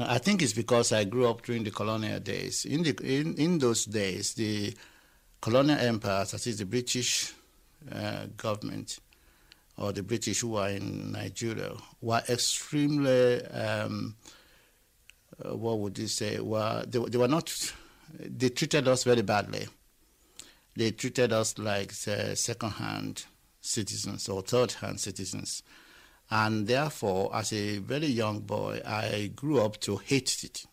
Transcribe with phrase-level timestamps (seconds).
[0.00, 2.64] I think it's because I grew up during the colonial days.
[2.64, 4.74] In the in, in those days, the
[5.40, 7.32] colonial empires, that is the British
[7.92, 9.00] uh, government
[9.76, 14.14] or the British who were in Nigeria, were extremely um,
[15.44, 16.38] uh, what would you say?
[16.38, 17.72] Were they, they were not?
[18.18, 19.66] They treated us very badly.
[20.76, 23.24] They treated us like uh, second-hand
[23.60, 25.62] citizens or third-hand citizens,
[26.30, 30.66] and therefore, as a very young boy, I grew up to hate it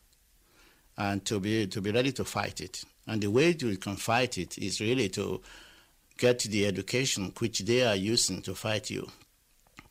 [0.98, 2.84] and to be to be ready to fight it.
[3.08, 5.42] And the way you can fight it is really to
[6.18, 9.08] get the education which they are using to fight you.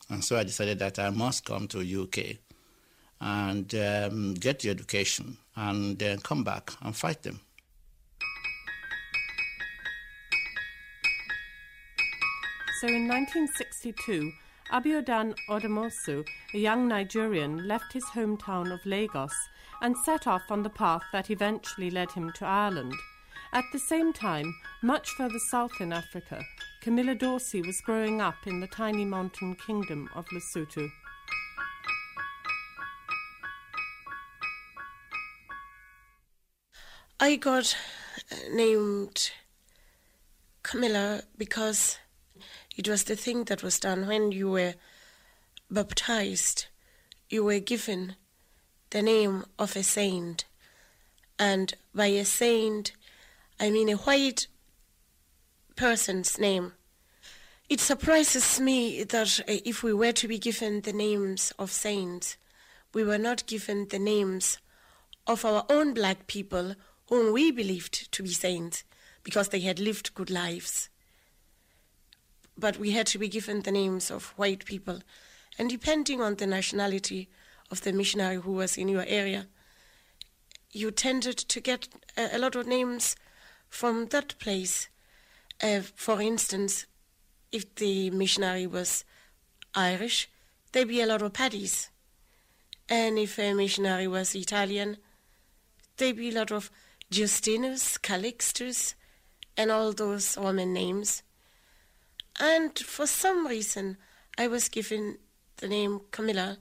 [0.09, 2.37] And so I decided that I must come to UK
[3.21, 7.39] and um, get the education and then come back and fight them.
[12.81, 14.31] So in 1962,
[14.71, 19.33] Abiodun Odumosu, a young Nigerian, left his hometown of Lagos
[19.81, 22.95] and set off on the path that eventually led him to Ireland.
[23.53, 26.43] At the same time, much further south in Africa,
[26.81, 30.89] Camilla Dorsey was growing up in the tiny mountain kingdom of Lesotho.
[37.19, 37.77] I got
[38.31, 39.31] uh, named
[40.63, 41.97] Camilla because
[42.75, 44.75] it was the thing that was done when you were
[45.71, 46.67] baptized.
[47.29, 48.15] You were given
[48.89, 50.45] the name of a saint.
[51.39, 52.91] And by a saint,
[53.59, 54.47] I mean a white
[55.75, 56.73] person's name.
[57.67, 62.37] It surprises me that uh, if we were to be given the names of saints,
[62.93, 64.59] we were not given the names
[65.25, 66.75] of our own black people
[67.07, 68.83] whom we believed to be saints
[69.23, 70.89] because they had lived good lives.
[72.57, 74.99] But we had to be given the names of white people.
[75.57, 77.29] And depending on the nationality
[77.71, 79.47] of the missionary who was in your area,
[80.71, 83.15] you tended to get a, a lot of names
[83.67, 84.89] from that place.
[85.61, 86.85] Uh, for instance,
[87.51, 89.05] if the missionary was
[89.73, 90.29] Irish,
[90.71, 91.89] there'd be a lot of Paddies.
[92.89, 94.97] And if a missionary was Italian,
[95.97, 96.69] there'd be a lot of
[97.09, 98.95] Justinus, Calixtus,
[99.55, 101.23] and all those Roman names.
[102.39, 103.97] And for some reason,
[104.37, 105.17] I was given
[105.57, 106.57] the name Camilla.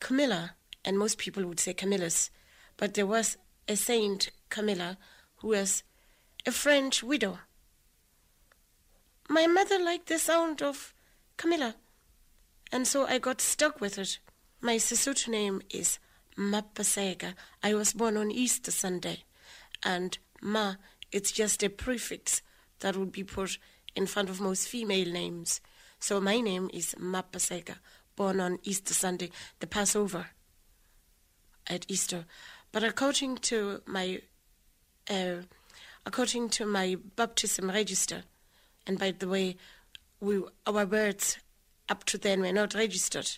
[0.00, 2.30] Camilla, and most people would say Camillus,
[2.76, 4.98] but there was a saint, Camilla,
[5.36, 5.82] who was
[6.46, 7.38] a French widow.
[9.28, 10.92] My mother liked the sound of
[11.36, 11.76] Camilla,
[12.70, 14.18] and so I got stuck with it.
[14.60, 15.98] My Sesotho name is
[16.36, 17.34] Mapaseka.
[17.62, 19.24] I was born on Easter Sunday,
[19.82, 20.74] and Ma,
[21.10, 22.42] it's just a prefix
[22.80, 23.58] that would be put
[23.96, 25.60] in front of most female names.
[25.98, 27.76] So my name is Mapaseka,
[28.16, 30.26] born on Easter Sunday, the Passover
[31.66, 32.26] at Easter.
[32.72, 34.20] But according to my
[35.08, 35.42] uh,
[36.06, 38.24] according to my baptism register,
[38.86, 39.56] and by the way,
[40.20, 41.38] we, our births
[41.88, 43.30] up to then were not registered,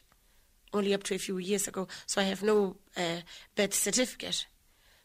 [0.72, 3.20] only up to a few years ago, so I have no uh,
[3.54, 4.46] birth certificate.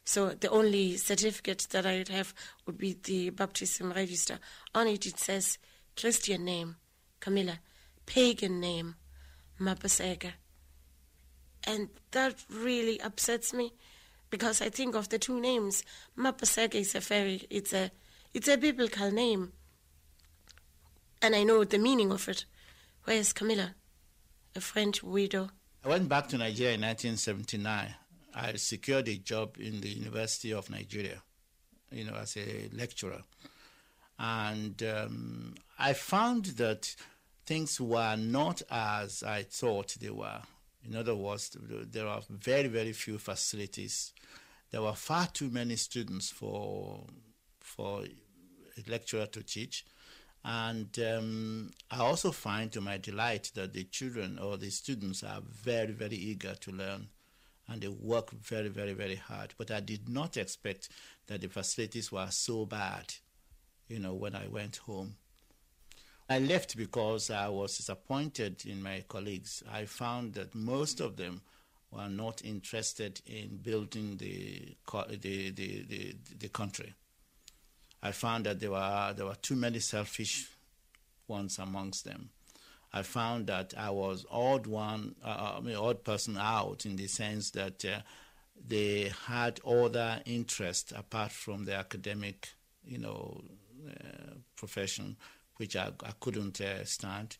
[0.03, 2.34] So the only certificate that I'd have
[2.66, 4.39] would be the baptism register.
[4.73, 5.57] On it, it says
[6.00, 6.78] Christian name,
[7.19, 7.59] Camilla,
[8.06, 8.95] pagan name,
[9.59, 10.31] Mapaseka.
[11.63, 13.73] And that really upsets me
[14.29, 15.84] because I think of the two names.
[16.18, 17.91] Mapaseka is a very it's a
[18.33, 19.53] it's a biblical name.
[21.22, 22.45] And I know the meaning of it.
[23.03, 23.75] Where's Camilla?
[24.56, 25.50] A French widow.
[25.85, 27.95] I went back to Nigeria in 1979.
[28.34, 31.22] I secured a job in the University of Nigeria,
[31.92, 33.22] you know, as a lecturer.
[34.18, 36.96] And um, I found that
[37.46, 40.42] things were not as I thought they were.
[40.88, 44.14] In other words, there are very, very few facilities.
[44.72, 47.06] There were far too many students for
[47.59, 49.86] for a lecturer to teach.
[50.44, 55.42] And um, I also find to my delight that the children or the students are
[55.42, 57.09] very, very eager to learn
[57.68, 59.54] and they work very, very, very hard.
[59.58, 60.90] But I did not expect
[61.28, 63.13] that the facilities were so bad,
[63.88, 65.16] you know, when I went home.
[66.30, 69.63] I left because I was disappointed in my colleagues.
[69.69, 71.42] I found that most of them
[71.92, 74.75] were not interested in building the
[75.19, 76.94] the, the, the, the country.
[78.02, 80.50] I found that there were there were too many selfish
[81.28, 82.30] ones amongst them.
[82.94, 87.08] I found that I was odd one, uh, I mean, odd person out in the
[87.08, 88.00] sense that uh,
[88.68, 92.50] they had other interests apart from the academic,
[92.84, 93.42] you know,
[93.88, 95.18] uh, profession
[95.58, 97.38] which I, I couldn't uh, stand.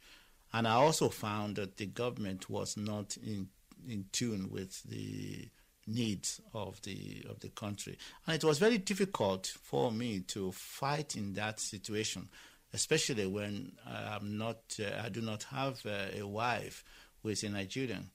[0.53, 3.48] And I also found that the government was not in,
[3.88, 5.50] in tune with the
[5.88, 7.98] needs of the of the country.
[8.27, 12.30] And it was very difficult for me to fight in that situation,
[12.73, 16.83] especially when I'm not, uh, I do not have uh, a wife
[17.21, 18.09] who is a Nigerian.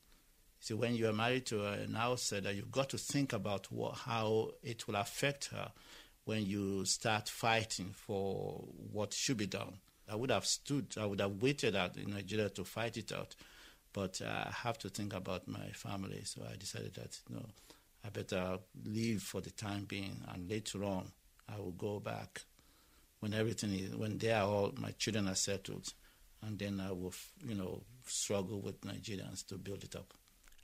[0.60, 4.52] So when you are married to an outsider, you've got to think about what, how
[4.62, 5.70] it will affect her
[6.24, 9.74] when you start fighting for what should be done.
[10.10, 13.34] I would have stood, I would have waited out in Nigeria to fight it out.
[13.92, 17.46] But uh, I have to think about my family, so I decided that you know,
[18.04, 21.12] I better leave for the time being, and later on
[21.48, 22.42] I will go back
[23.20, 25.92] when everything is when they are all my children are settled,
[26.42, 27.14] and then I will
[27.44, 30.14] you know struggle with Nigerians to build it up.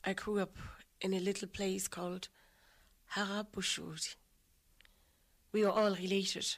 [0.04, 0.56] I grew up
[1.00, 2.28] in a little place called
[3.14, 4.16] Harabushuri.
[5.52, 6.56] We were all related.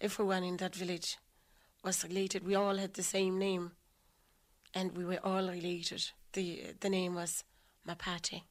[0.00, 1.16] Everyone in that village
[1.82, 2.46] was related.
[2.46, 3.72] We all had the same name
[4.74, 6.10] and we were all related.
[6.34, 7.44] The, the name was
[7.88, 8.42] Mapate.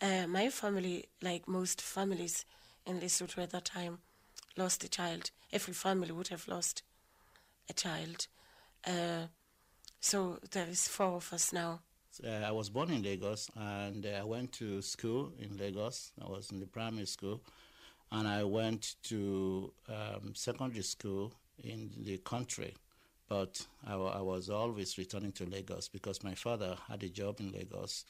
[0.00, 2.44] Uh, my family, like most families
[2.86, 3.98] in Lesotho at that time,
[4.58, 5.30] lost a child.
[5.52, 6.82] Every family would have lost
[7.70, 8.26] a child.
[8.86, 9.26] Uh,
[10.00, 11.80] so there is four of us now.
[12.24, 16.12] Uh, I was born in Lagos and uh, I went to school in Lagos.
[16.20, 17.40] I was in the primary school
[18.10, 21.32] and I went to um, secondary school
[21.62, 22.74] in the country.
[23.28, 27.52] But I, I, was always returning to Lagos because my father had a job in
[27.52, 28.06] Lagos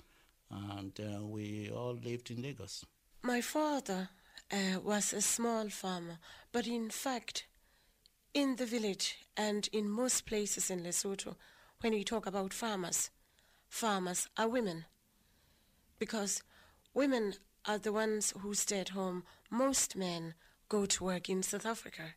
[0.50, 2.84] and uh, we all lived in Lagos.
[3.22, 4.08] My father
[4.52, 6.18] uh, was a small farmer,
[6.52, 7.46] but in fact,
[8.34, 11.36] in the village and in most places in Lesotho,
[11.80, 13.10] when we talk about farmers,
[13.68, 14.84] farmers are women.
[15.98, 16.42] Because
[16.94, 17.34] women
[17.66, 19.24] are the ones who stay at home.
[19.50, 20.34] Most men
[20.68, 22.14] go to work in South Africa.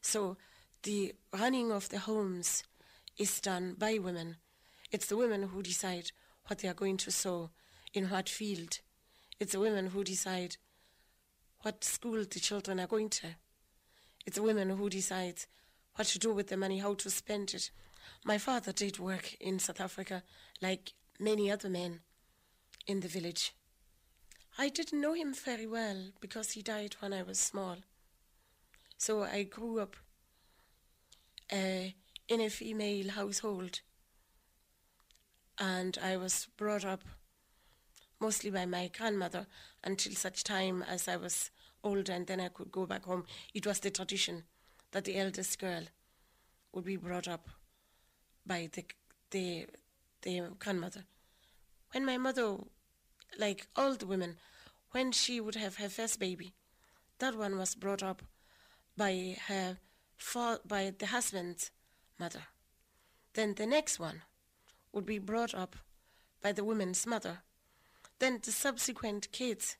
[0.00, 0.36] So
[0.82, 2.64] the running of the homes
[3.16, 4.36] is done by women.
[4.90, 6.10] It's the women who decide
[6.46, 7.50] what they are going to sow
[7.92, 8.80] in what field.
[9.40, 10.56] It's the women who decide
[11.64, 13.28] what school the children are going to.
[14.26, 15.40] It's women who decide
[15.96, 17.70] what to do with the money, how to spend it.
[18.22, 20.22] My father did work in South Africa
[20.60, 22.00] like many other men
[22.86, 23.54] in the village.
[24.58, 27.78] I didn't know him very well because he died when I was small.
[28.98, 29.96] So I grew up
[31.50, 31.90] uh,
[32.28, 33.80] in a female household.
[35.58, 37.02] And I was brought up
[38.20, 39.46] mostly by my grandmother
[39.82, 41.50] until such time as I was
[41.84, 43.24] older and then I could go back home.
[43.52, 44.44] It was the tradition
[44.90, 45.84] that the eldest girl
[46.72, 47.48] would be brought up
[48.46, 48.84] by the,
[49.30, 49.66] the,
[50.22, 51.04] the grandmother.
[51.92, 52.56] When my mother,
[53.38, 54.36] like all the women,
[54.90, 56.54] when she would have her first baby,
[57.18, 58.22] that one was brought up
[58.96, 59.78] by her
[60.66, 61.70] by the husband's
[62.18, 62.44] mother.
[63.34, 64.22] Then the next one
[64.92, 65.76] would be brought up
[66.42, 67.38] by the woman's mother.
[68.20, 69.76] Then the subsequent kids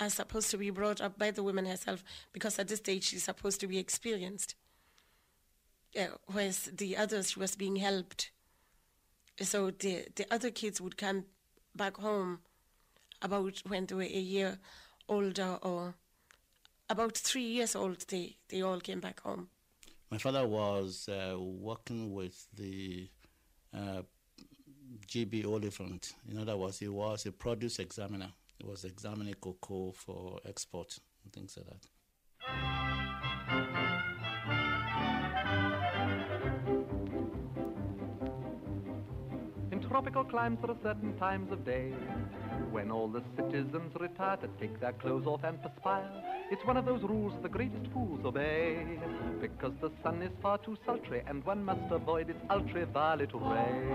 [0.00, 3.24] are supposed to be brought up by the woman herself because at this stage she's
[3.24, 4.54] supposed to be experienced.
[6.26, 8.30] Whereas the others, she was being helped.
[9.40, 11.24] So the, the other kids would come
[11.74, 12.40] back home
[13.22, 14.58] about when they were a year
[15.08, 15.94] older or
[16.90, 19.48] about three years old, they, they all came back home.
[20.10, 23.08] My father was uh, working with the
[23.74, 24.02] uh,
[25.06, 26.14] GB Ollivant.
[26.30, 28.32] In other words, he was a produce examiner.
[28.58, 31.86] He was examining cocoa for export and things like that.
[39.70, 41.92] In tropical climes, there are certain times of day
[42.72, 46.10] when all the citizens retire to take their clothes off and perspire.
[46.50, 48.98] It's one of those rules the greatest fools obey,
[49.40, 53.88] because the sun is far too sultry and one must avoid its ultraviolet ray.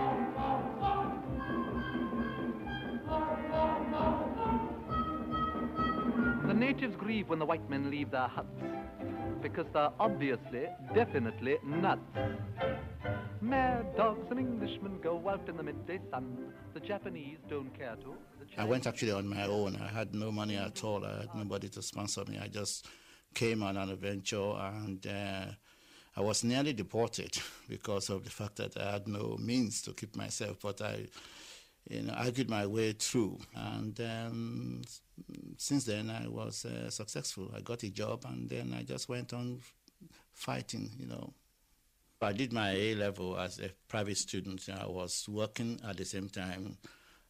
[6.54, 8.62] The natives grieve when the white men leave their huts,
[9.42, 12.02] because they're obviously, definitely nuts.
[13.42, 16.54] Mad dogs and Englishmen go out in the midday sun.
[16.76, 18.14] The Japanese don't care to.
[18.56, 19.78] I went actually on my own.
[19.78, 21.04] I had no money at all.
[21.04, 22.38] I had nobody to sponsor me.
[22.38, 22.86] I just
[23.34, 25.46] came on an adventure and uh,
[26.16, 27.36] I was nearly deported
[27.68, 30.58] because of the fact that I had no means to keep myself.
[30.62, 31.08] But I,
[31.90, 33.40] you know, argued my way through.
[33.56, 34.82] And um,
[35.58, 37.52] since then, I was uh, successful.
[37.56, 39.60] I got a job and then I just went on
[40.34, 41.34] fighting, you know.
[42.22, 44.70] I did my A level as a private student.
[44.70, 46.78] I was working at the same time,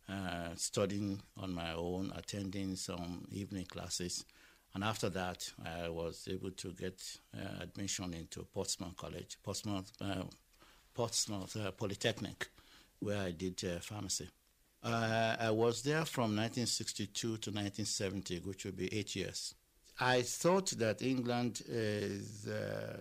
[0.08, 4.24] uh, studying on my own, attending some evening classes.
[4.76, 7.02] And after that, I was able to get
[7.36, 10.24] uh, admission into Portsmouth College, Portsmouth, uh,
[10.94, 12.50] Portsmouth uh, Polytechnic,
[13.00, 14.30] where I did uh, pharmacy.
[14.84, 19.56] Uh, I was there from 1962 to 1970, which would be eight years.
[20.00, 22.98] I thought that England is uh,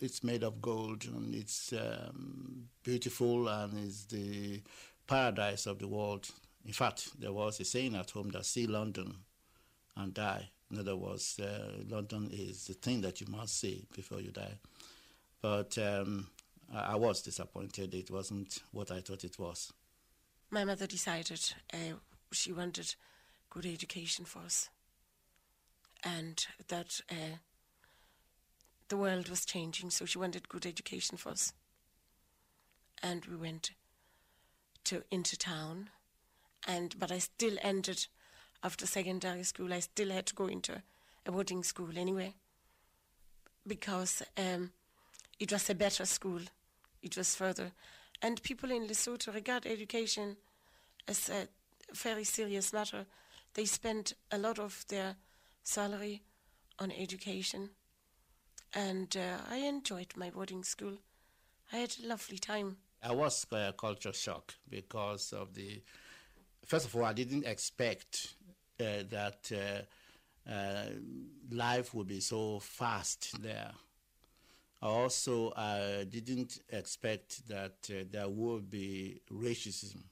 [0.00, 4.60] it's made of gold and it's um, beautiful and is the
[5.06, 6.28] paradise of the world.
[6.66, 9.14] In fact, there was a saying at home that see London
[9.96, 10.50] and die.
[10.70, 14.58] In other words, uh, London is the thing that you must see before you die.
[15.40, 16.26] But um,
[16.74, 17.94] I, I was disappointed.
[17.94, 19.72] It wasn't what I thought it was
[20.52, 21.40] my mother decided
[21.72, 21.96] uh,
[22.30, 22.94] she wanted
[23.50, 24.68] good education for us
[26.04, 27.36] and that uh,
[28.88, 31.54] the world was changing, so she wanted good education for us.
[33.02, 33.70] And we went
[34.84, 35.88] to into town,
[36.68, 38.06] and but I still ended
[38.62, 39.72] after secondary school.
[39.72, 40.82] I still had to go into
[41.24, 42.34] a boarding school anyway
[43.66, 44.72] because um,
[45.40, 46.40] it was a better school.
[47.02, 47.72] It was further
[48.22, 50.36] and people in Lesotho regard education
[51.08, 51.48] as a
[51.92, 53.04] very serious matter.
[53.54, 55.16] They spend a lot of their
[55.62, 56.22] salary
[56.78, 57.70] on education.
[58.74, 60.94] And uh, I enjoyed my boarding school.
[61.72, 62.76] I had a lovely time.
[63.02, 65.82] I was a culture shock because of the.
[66.64, 68.36] First of all, I didn't expect
[68.80, 70.84] uh, that uh, uh
[71.50, 73.72] life would be so fast there.
[74.82, 80.02] Also, I didn't expect that uh, there would be racism,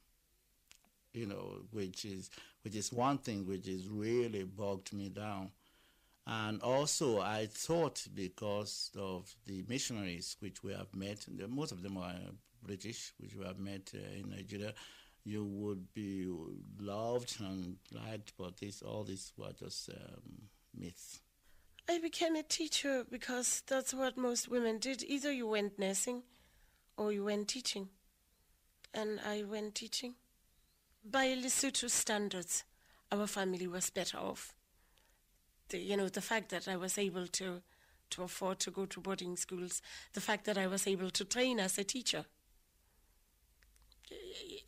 [1.12, 2.30] you know, which is
[2.62, 5.50] which is one thing which is really bogged me down.
[6.26, 11.96] And also, I thought because of the missionaries which we have met, most of them
[11.96, 12.14] are
[12.62, 14.72] British, which we have met uh, in Nigeria,
[15.24, 16.26] you would be
[16.78, 20.42] loved and liked, but this all this was just um,
[20.78, 21.20] myths.
[21.90, 25.02] I became a teacher because that's what most women did.
[25.02, 26.22] Either you went nursing
[26.96, 27.88] or you went teaching.
[28.94, 30.14] And I went teaching.
[31.04, 32.62] By Lesotho standards,
[33.10, 34.54] our family was better off.
[35.70, 37.60] The, you know, the fact that I was able to,
[38.10, 39.82] to afford to go to boarding schools,
[40.12, 42.24] the fact that I was able to train as a teacher,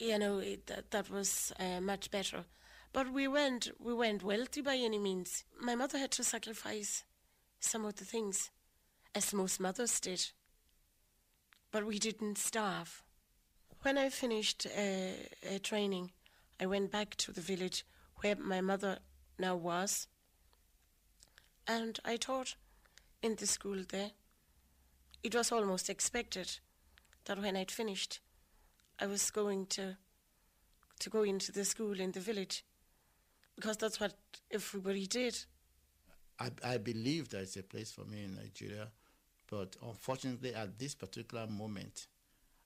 [0.00, 2.47] you know, it, that, that was uh, much better.
[2.93, 5.45] But we went, we went wealthy by any means.
[5.61, 7.05] My mother had to sacrifice
[7.64, 8.50] some of the things,
[9.14, 10.31] as most mothers did.
[11.71, 13.02] But we didn't starve.
[13.83, 16.11] When I finished uh, training,
[16.61, 17.85] I went back to the village
[18.16, 18.99] where my mother
[19.38, 20.07] now was,
[21.66, 22.57] and I taught
[23.23, 24.11] in the school there.
[25.23, 26.59] It was almost expected
[27.25, 28.21] that when I'd finished,
[29.00, 29.97] I was going to
[30.99, 32.64] to go into the school in the village
[33.57, 34.14] because that's what
[34.52, 35.45] everybody did.
[36.42, 38.88] I, I believe there is a place for me in Nigeria,
[39.49, 42.06] but unfortunately, at this particular moment,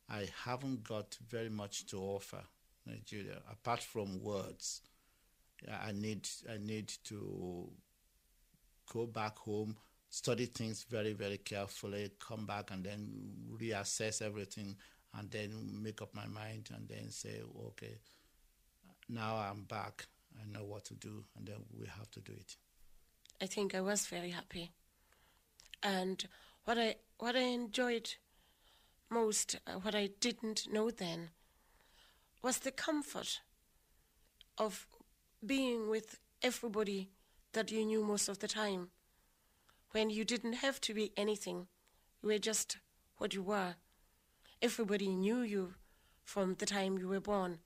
[0.08, 2.42] I haven't got very much to offer
[2.86, 4.80] Nigeria apart from words.
[5.70, 7.68] I need I need to
[8.92, 9.76] go back home,
[10.08, 13.10] study things very very carefully, come back and then
[13.60, 14.76] reassess everything,
[15.18, 17.98] and then make up my mind, and then say, okay,
[19.08, 20.06] now I'm back.
[20.40, 22.56] I know what to do, and then we have to do it.
[23.40, 24.72] I think I was very happy.
[25.82, 26.26] And
[26.64, 28.14] what I what I enjoyed
[29.10, 31.30] most, uh, what I didn't know then,
[32.42, 33.40] was the comfort
[34.58, 34.86] of
[35.44, 37.10] being with everybody
[37.52, 38.88] that you knew most of the time.
[39.92, 41.68] When you didn't have to be anything,
[42.22, 42.78] you were just
[43.18, 43.76] what you were.
[44.60, 45.74] Everybody knew you
[46.24, 47.58] from the time you were born.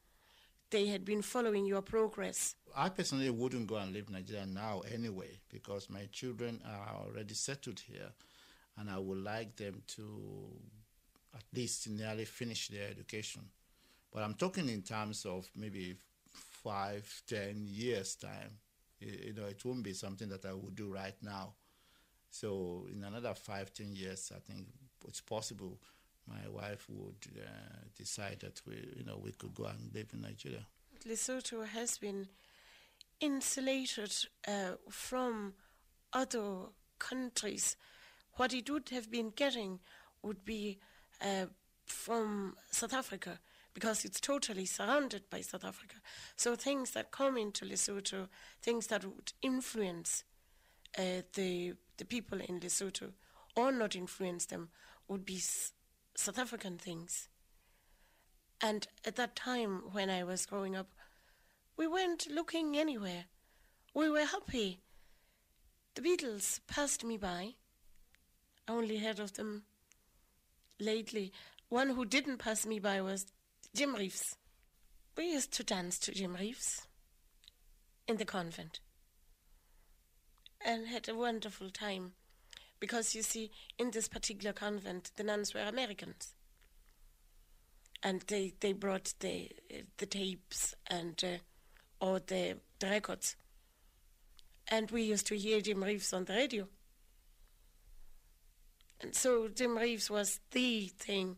[0.71, 2.55] They had been following your progress.
[2.77, 7.35] I personally wouldn't go and live in Nigeria now anyway because my children are already
[7.35, 8.11] settled here
[8.79, 10.51] and I would like them to
[11.35, 13.43] at least nearly finish their education.
[14.13, 15.97] But I'm talking in terms of maybe
[16.31, 18.59] five, ten years' time.
[19.01, 21.55] You know, it won't be something that I would do right now.
[22.31, 24.67] So in another five, ten years, I think
[25.07, 25.79] it's possible
[26.29, 30.21] my wife would uh, decide that we, you know, we could go and live in
[30.23, 30.67] Nigeria.
[31.09, 32.29] Lesotho has been
[33.21, 34.15] insulated
[34.47, 35.55] uh, from
[36.13, 36.67] other
[36.99, 37.77] countries.
[38.35, 39.81] What it would have been getting
[40.23, 40.79] would be
[41.23, 41.47] uh,
[41.87, 43.41] from South Africa
[43.75, 45.97] because it's totally surrounded by South Africa.
[46.37, 48.29] So things that come into Lesotho,
[48.63, 50.25] things that would influence
[50.99, 53.13] uh, the the people in Lesotho
[53.57, 54.71] or not influence them,
[55.09, 55.73] would be s-
[56.17, 57.29] South African things.
[58.61, 60.89] And at that time, when I was growing up,
[61.81, 63.25] we weren't looking anywhere.
[63.95, 64.83] We were happy.
[65.95, 67.55] The Beatles passed me by.
[68.69, 69.63] I only heard of them
[70.79, 71.33] lately.
[71.71, 73.25] One who didn't pass me by was
[73.75, 74.37] Jim Reeves.
[75.17, 76.87] we used to dance to Jim Reeves
[78.07, 78.81] in the convent
[80.63, 82.13] and had a wonderful time
[82.79, 86.35] because you see, in this particular convent, the nuns were Americans.
[88.03, 89.51] And they, they brought the,
[89.97, 91.39] the tapes and uh,
[92.01, 93.37] or the, the records.
[94.69, 96.69] And we used to hear Jim Reeves on the radio.
[99.01, 101.37] And so Jim Reeves was the thing.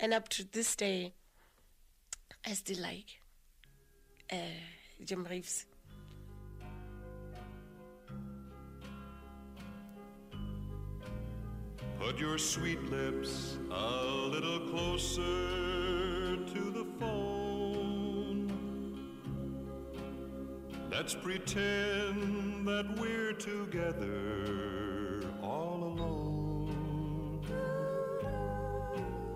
[0.00, 1.12] And up to this day,
[2.46, 3.20] I still like
[4.32, 4.36] uh,
[5.04, 5.66] Jim Reeves.
[11.98, 15.87] Put your sweet lips a little closer
[21.08, 27.40] Let's pretend that we're together all alone.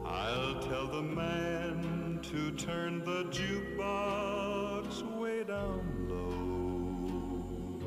[0.04, 7.80] I'll tell the man to turn the jukebox way down low.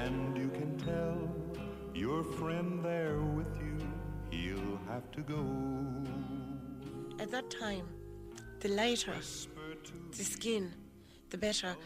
[0.00, 1.28] And you can tell
[1.92, 3.76] your friend there with you,
[4.30, 5.44] he'll have to go.
[7.22, 7.86] At that time,
[8.60, 9.16] the lighter
[10.16, 10.72] the skin,
[11.28, 11.76] the better.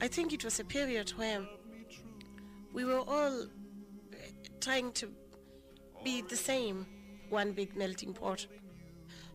[0.00, 1.44] I think it was a period where
[2.72, 4.16] we were all uh,
[4.60, 5.10] trying to
[6.04, 6.86] be the same,
[7.30, 8.46] one big melting pot.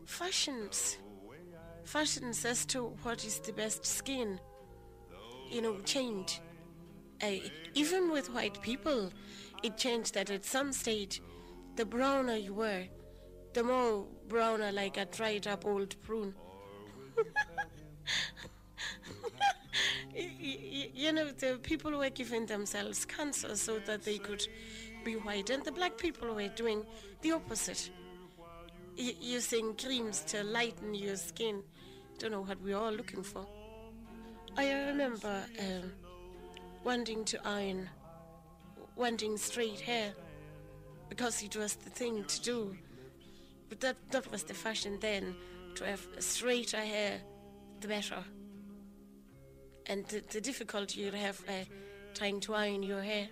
[0.06, 0.96] Fashions,
[1.84, 4.40] fashions as to what is the best skin,
[5.50, 6.40] you know, change.
[7.22, 7.32] Uh,
[7.74, 9.12] even with white people,
[9.62, 11.20] it changed that at some stage,
[11.76, 12.84] the browner you were,
[13.52, 16.34] the more browner like a dried up old prune.
[20.14, 24.46] you, know, the people were giving themselves cancer so that they could
[25.04, 26.84] be white, and the black people were doing
[27.22, 27.90] the opposite,
[28.98, 31.62] y- using creams to lighten your skin.
[32.18, 33.46] Don't know what we're all looking for.
[34.56, 35.92] I remember um,
[36.84, 37.88] wanting to iron,
[38.96, 40.12] wanting straight hair,
[41.08, 42.76] because it was the thing to do.
[43.68, 45.34] But that, that was the fashion then,
[45.74, 47.20] to have straighter hair,
[47.80, 48.22] the better.
[49.86, 51.64] And the, the difficulty you'd have uh,
[52.14, 53.28] trying to iron your hair.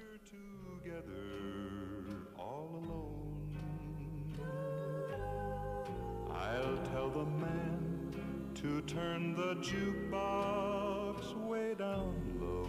[6.30, 12.68] I'll tell the man to turn the jukebox way down low.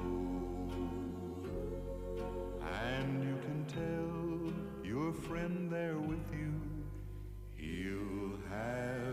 [2.89, 6.53] And you can tell your friend there with you,
[7.57, 9.12] he'll have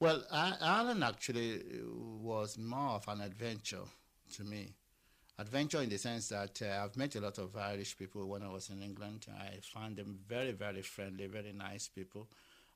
[0.00, 1.60] Well, Ireland actually
[2.22, 3.82] was more of an adventure
[4.34, 4.72] to me.
[5.40, 8.48] Adventure in the sense that uh, I've met a lot of Irish people when I
[8.48, 9.26] was in England.
[9.28, 12.28] I found them very, very friendly, very nice people,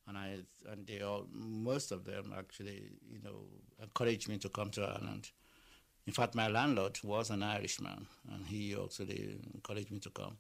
[0.09, 3.45] and I and they all most of them actually, you know,
[3.81, 5.31] encouraged me to come to Ireland.
[6.09, 10.39] In fact, my landlord was an Irishman, and he also encouraged me to come.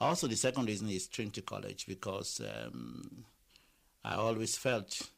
[0.00, 3.24] Also, the second reason is Trinity College because um,
[4.04, 5.10] I always felt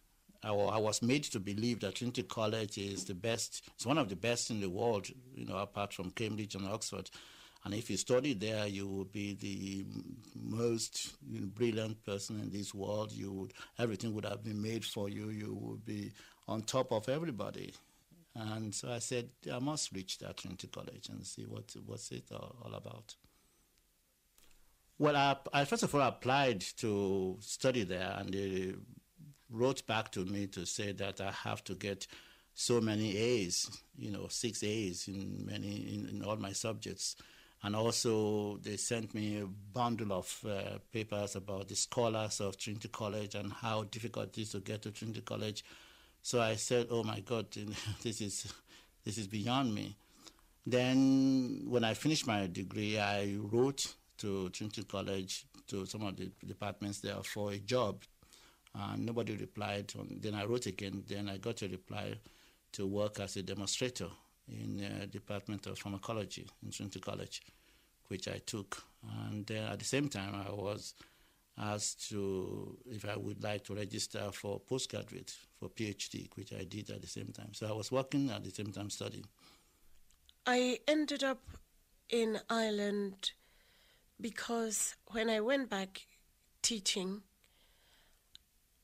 [0.42, 3.62] I I was made to believe that Trinity College is the best.
[3.74, 7.10] It's one of the best in the world, you know, apart from Cambridge and Oxford.
[7.64, 9.84] And if you study there, you will be the
[10.34, 13.12] most you know, brilliant person in this world.
[13.12, 15.30] You would everything would have been made for you.
[15.30, 16.12] You would be
[16.48, 17.72] on top of everybody.
[18.34, 22.24] And so I said, I must reach that Trinity College and see what what's it
[22.32, 23.14] all, all about.
[24.98, 28.34] Well, I, I first of all applied to study there, and
[29.52, 32.06] wrote back to me to say that I have to get
[32.54, 37.16] so many A's, you know, six A's in many in, in all my subjects,
[37.62, 42.88] and also they sent me a bundle of uh, papers about the scholars of Trinity
[42.88, 45.64] College and how difficult it is to get to Trinity College.
[46.22, 47.46] So I said, "Oh my God,
[48.02, 48.52] this is
[49.04, 49.96] this is beyond me."
[50.64, 56.30] Then, when I finished my degree, I wrote to Trinity College to some of the
[56.46, 58.04] departments there for a job
[58.74, 59.92] and nobody replied.
[60.20, 61.04] Then I wrote again.
[61.06, 62.14] Then I got a reply
[62.72, 64.08] to work as a demonstrator
[64.48, 67.42] in the Department of Pharmacology in Trinity College,
[68.08, 68.82] which I took.
[69.20, 70.94] And then at the same time, I was
[71.58, 76.90] asked to if I would like to register for postgraduate for PhD, which I did
[76.90, 77.52] at the same time.
[77.52, 79.26] So I was working at the same time studying.
[80.46, 81.42] I ended up
[82.08, 83.32] in Ireland
[84.20, 86.06] because when I went back
[86.62, 87.22] teaching,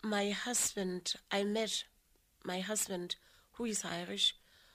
[0.02, 1.84] my husband, I met
[2.44, 3.16] my husband,
[3.52, 4.34] who is Irish,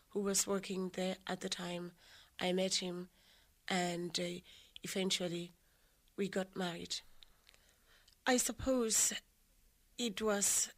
[0.10, 1.94] who was working there at the time.
[2.40, 3.10] I met him,
[3.68, 4.40] and uh,
[4.84, 5.54] eventually
[6.18, 6.98] we got married.
[8.28, 9.14] I suppose
[9.98, 10.70] it was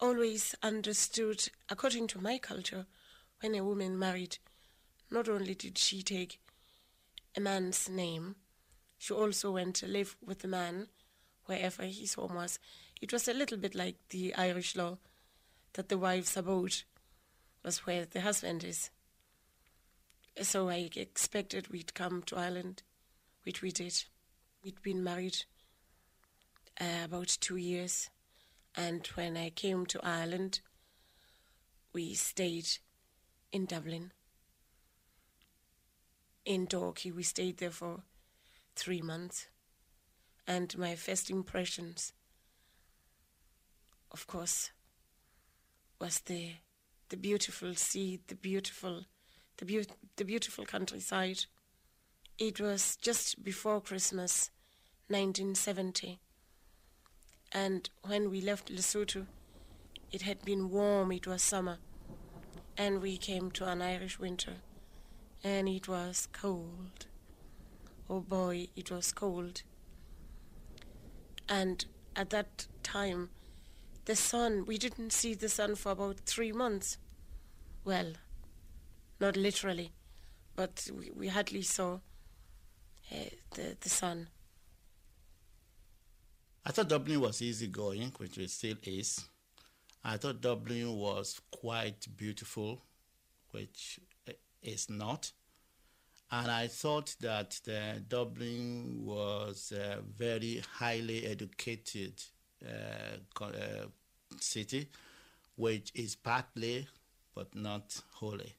[0.00, 2.86] always understood, according to my culture,
[3.40, 4.38] when a woman married,
[5.10, 6.40] not only did she take
[7.36, 8.36] a man's name,
[8.98, 10.88] she also went to live with the man
[11.46, 12.58] wherever his home was.
[13.04, 14.96] It was a little bit like the Irish law
[15.74, 16.84] that the wife's abode
[17.62, 18.88] was where the husband is.
[20.40, 22.82] So I expected we'd come to Ireland,
[23.42, 24.04] which we did.
[24.64, 25.44] We'd been married
[26.80, 28.08] uh, about two years,
[28.74, 30.60] and when I came to Ireland,
[31.92, 32.68] we stayed
[33.52, 34.12] in Dublin.
[36.46, 38.00] In Dalkey, we stayed there for
[38.74, 39.48] three months,
[40.46, 42.14] and my first impressions,
[44.14, 44.70] of course,
[46.00, 46.52] was the
[47.10, 49.04] the beautiful sea, the beautiful,
[49.58, 51.44] the, be- the beautiful countryside.
[52.38, 54.50] It was just before Christmas,
[55.08, 56.18] 1970.
[57.52, 59.26] And when we left Lesotho,
[60.10, 61.78] it had been warm, it was summer.
[62.76, 64.54] And we came to an Irish winter,
[65.44, 67.06] and it was cold.
[68.08, 69.62] Oh boy, it was cold.
[71.48, 71.84] And
[72.16, 73.30] at that time,
[74.04, 76.98] the sun, we didn't see the sun for about three months.
[77.84, 78.12] Well,
[79.20, 79.92] not literally,
[80.56, 81.94] but we, we hardly saw
[83.12, 83.16] uh,
[83.54, 84.28] the, the sun.
[86.66, 89.24] I thought Dublin was easy going, which it still is.
[90.02, 92.82] I thought Dublin was quite beautiful,
[93.50, 94.00] which
[94.62, 95.32] is not.
[96.30, 97.60] And I thought that
[98.08, 102.33] Dublin was a very highly educated uh, uh,
[104.40, 104.88] city,
[105.56, 106.86] which is partly
[107.34, 108.52] but not wholly.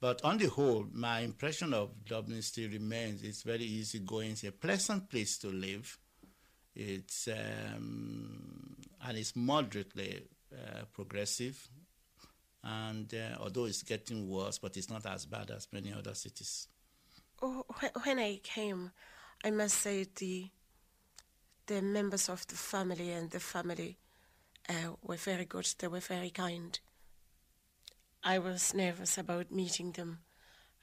[0.00, 4.32] But on the whole, my impression of Dublin still remains it's very easy going.
[4.32, 5.96] It's a pleasant place to live.
[6.74, 11.68] It's um, and it's moderately uh, progressive,
[12.64, 16.66] and uh, although it's getting worse, but it's not as bad as many other cities.
[17.40, 17.64] Oh,
[18.02, 18.90] when I came,
[19.44, 20.48] I must say the
[21.72, 23.96] the members of the family and the family
[24.68, 25.66] uh, were very good.
[25.78, 26.78] They were very kind.
[28.22, 30.18] I was nervous about meeting them.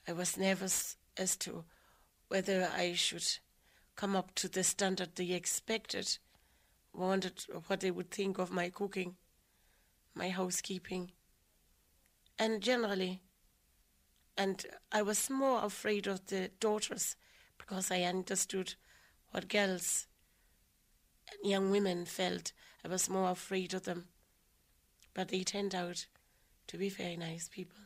[0.08, 1.64] I was nervous as to
[2.28, 3.28] whether I should
[3.96, 6.18] come up to the standard they expected,
[6.92, 9.16] wondered what they would think of my cooking,
[10.16, 11.12] my housekeeping,
[12.40, 13.22] and generally.
[14.36, 17.16] And I was more afraid of the daughters
[17.60, 18.74] because I understood
[19.30, 20.08] what girls
[21.44, 22.52] young women felt.
[22.84, 24.06] I was more afraid of them.
[25.14, 26.06] But they turned out
[26.68, 27.80] to be very nice people.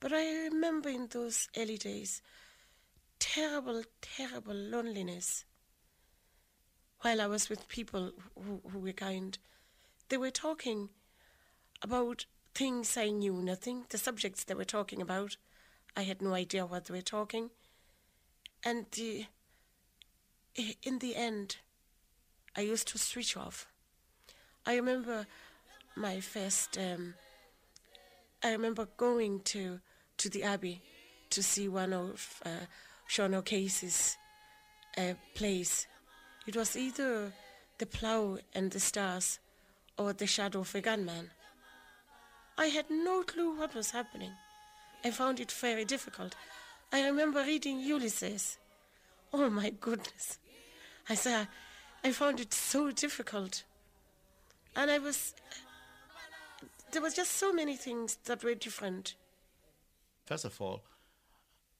[0.00, 2.20] But I remember in those early days
[3.18, 5.44] terrible, terrible loneliness.
[7.00, 9.38] While I was with people who, who were kind,
[10.08, 10.90] they were talking
[11.82, 15.36] about things I knew nothing, the subjects they were talking about.
[15.96, 17.50] I had no idea what they were talking.
[18.64, 19.26] And the,
[20.82, 21.56] in the end,
[22.56, 23.66] I used to switch off.
[24.64, 25.26] I remember
[25.94, 27.14] my first um,
[28.42, 29.80] I remember going to
[30.18, 30.80] to the Abbey
[31.30, 32.66] to see one of uh,
[33.06, 34.16] Sean O'Casey's
[34.96, 35.86] uh, plays.
[36.46, 37.32] It was either
[37.78, 39.38] The Plough and the Stars
[39.98, 41.30] or The Shadow of a Gunman.
[42.56, 44.32] I had no clue what was happening.
[45.04, 46.34] I found it very difficult.
[46.92, 48.58] I remember reading Ulysses.
[49.32, 50.38] Oh my goodness.
[51.08, 51.48] I said,
[52.06, 53.64] I found it so difficult.
[54.76, 55.34] And I was
[56.92, 59.16] there was just so many things that were different.
[60.24, 60.84] First of all,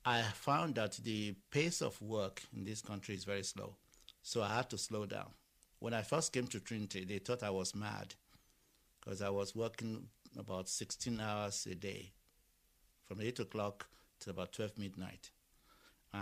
[0.04, 3.76] I found that the pace of work in this country is very slow.
[4.24, 5.30] So I had to slow down.
[5.78, 8.16] When I first came to Trinity, they thought I was mad
[8.98, 12.10] because I was working about 16 hours a day
[13.04, 13.86] from 8 o'clock
[14.20, 15.30] to about 12 midnight.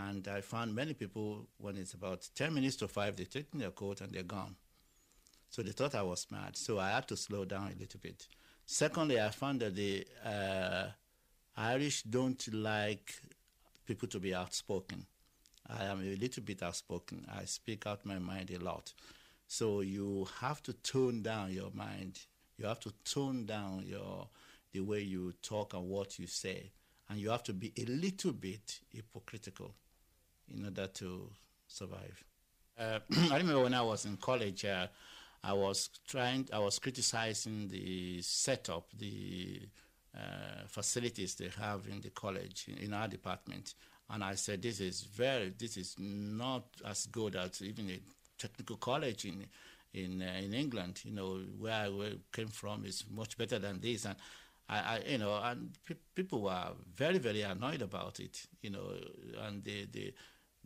[0.03, 3.71] And I found many people, when it's about 10 minutes to 5, they take their
[3.71, 4.57] coat and they're gone.
[5.51, 6.57] So they thought I was mad.
[6.57, 8.27] So I had to slow down a little bit.
[8.67, 10.87] Secondly, I found that the uh,
[11.57, 13.15] Irish don't like
[13.87, 15.07] people to be outspoken.
[15.69, 17.25] I am a little bit outspoken.
[17.33, 18.93] I speak out my mind a lot.
[19.47, 22.19] So you have to tone down your mind.
[22.59, 24.29] You have to tone down your
[24.73, 26.73] the way you talk and what you say,
[27.09, 29.73] and you have to be a little bit hypocritical
[30.53, 31.31] in order to
[31.67, 32.25] survive.
[32.79, 32.99] Uh,
[33.31, 34.65] I remember when I was in college.
[34.65, 34.87] Uh,
[35.43, 39.61] I was trying, I was criticizing the setup, the
[40.17, 43.75] uh, facilities they have in the college, in, in, our department,
[44.09, 48.01] And I said, this is very, this is not as good as even a
[48.39, 49.47] technical college in
[49.93, 51.01] in uh, in England.
[51.05, 54.05] You know, where I came from is much better than this.
[54.07, 54.17] And
[54.69, 58.47] I, I you know, and pe- people were very, very annoyed about it.
[58.63, 58.93] You know,
[59.43, 60.15] and they they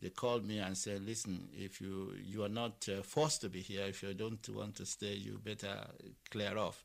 [0.01, 3.61] they called me and said, "Listen, if you you are not uh, forced to be
[3.61, 5.87] here, if you don't want to stay, you better
[6.31, 6.85] clear off."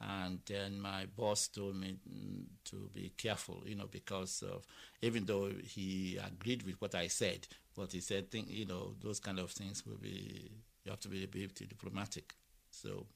[0.00, 4.66] And then my boss told me mm, to be careful, you know, because of
[5.00, 9.20] even though he agreed with what I said, but he said, think, you know, those
[9.20, 10.50] kind of things will be
[10.84, 12.34] you have to be a bit diplomatic.
[12.70, 13.06] So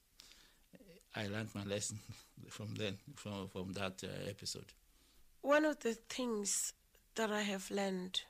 [1.15, 1.99] I learned my lesson
[2.49, 4.71] from then, from from that uh, episode.
[5.41, 6.73] One of the things
[7.15, 8.21] that I have learned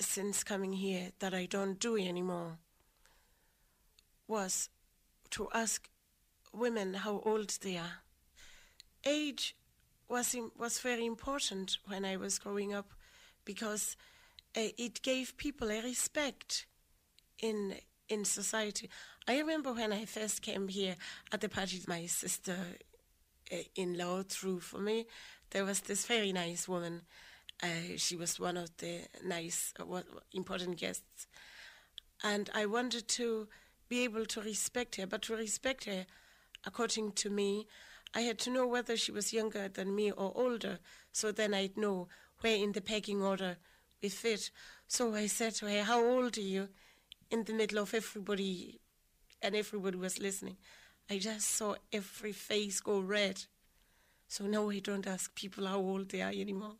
[0.00, 2.58] since coming here that I don't do anymore
[4.26, 4.68] was
[5.30, 5.88] to ask
[6.52, 8.02] women how old they are.
[9.04, 9.56] Age
[10.08, 12.92] was was very important when I was growing up
[13.44, 13.96] because
[14.56, 16.66] uh, it gave people a respect
[17.38, 17.74] in
[18.08, 18.88] in society.
[19.26, 20.96] I remember when I first came here
[21.32, 22.56] at the party my sister
[23.52, 25.06] uh, in law threw for me.
[25.50, 27.02] There was this very nice woman.
[27.62, 31.26] Uh, she was one of the nice, uh, important guests.
[32.22, 33.48] And I wanted to
[33.88, 36.06] be able to respect her, but to respect her,
[36.64, 37.66] according to me,
[38.14, 40.78] I had to know whether she was younger than me or older,
[41.12, 42.08] so then I'd know
[42.40, 43.56] where in the pecking order
[44.02, 44.50] we fit.
[44.86, 46.68] So I said to her, How old are you?
[47.34, 48.80] in the middle of everybody,
[49.42, 50.56] and everybody was listening.
[51.10, 53.42] I just saw every face go red.
[54.28, 56.76] So now I don't ask people how old they are anymore.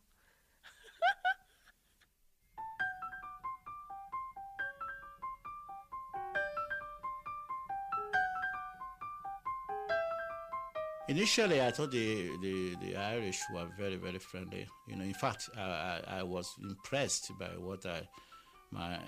[11.06, 14.66] Initially, I thought the, the, the, Irish were very, very friendly.
[14.88, 18.08] You know, in fact, I, I, I was impressed by what I
[18.70, 18.98] my uh,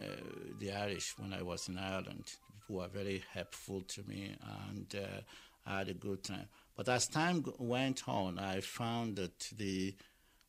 [0.58, 2.24] the Irish when I was in Ireland.
[2.52, 4.36] People were very helpful to me,
[4.68, 5.20] and uh,
[5.66, 6.48] I had a good time.
[6.76, 9.94] But as time went on, I found that the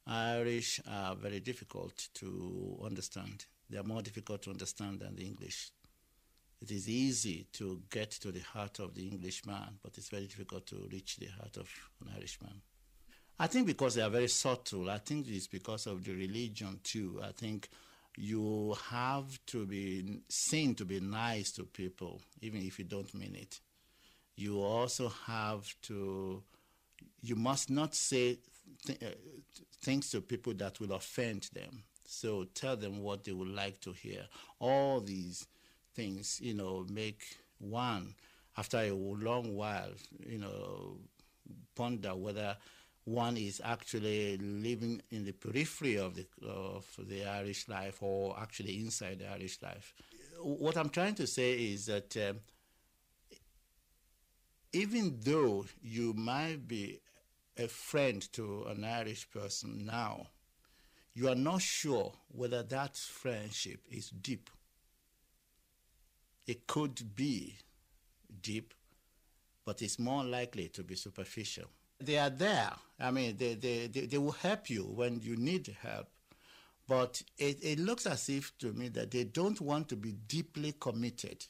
[0.06, 3.46] Irish are very difficult to understand.
[3.70, 5.72] They are more difficult to understand than the English.
[6.62, 10.66] It is easy to get to the heart of the Englishman, but it's very difficult
[10.68, 11.70] to reach the heart of
[12.02, 12.62] an Irishman.
[13.40, 14.90] I think because they are very subtle.
[14.90, 17.22] I think it's because of the religion too.
[17.24, 17.70] I think
[18.18, 23.36] you have to be seen to be nice to people, even if you don't mean
[23.36, 23.60] it.
[24.36, 26.42] You also have to,
[27.22, 28.40] you must not say
[28.86, 29.16] th- uh,
[29.84, 31.84] things to people that will offend them.
[32.06, 34.26] So tell them what they would like to hear.
[34.60, 35.46] All these
[35.98, 37.22] things, you know, make
[37.60, 38.16] one,
[38.56, 39.92] after a long while,
[40.26, 40.98] you know,
[41.76, 42.56] ponder whether
[43.04, 48.80] one is actually living in the periphery of the of the Irish life or actually
[48.80, 49.94] inside the Irish life.
[50.42, 52.40] What I'm trying to say is that um,
[54.74, 57.00] even though you might be
[57.58, 60.28] a friend to an Irish person now,
[61.14, 64.50] you are not sure whether that friendship is deep.
[66.48, 67.58] It could be
[68.42, 68.74] deep,
[69.66, 71.68] but it's more likely to be superficial
[72.00, 72.72] they are there.
[73.00, 76.08] I mean, they, they, they, they will help you when you need help.
[76.88, 80.74] But it, it looks as if to me that they don't want to be deeply
[80.80, 81.46] committed.